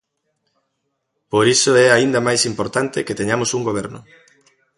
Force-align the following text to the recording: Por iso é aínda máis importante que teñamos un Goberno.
Por 1.31 1.45
iso 1.55 1.71
é 1.85 1.87
aínda 1.89 2.25
máis 2.27 2.41
importante 2.51 3.05
que 3.07 3.17
teñamos 3.19 3.49
un 3.57 3.61
Goberno. 3.69 3.99